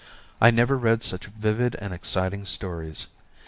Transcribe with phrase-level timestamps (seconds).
[0.41, 3.05] I never read such vivid and exciting stories.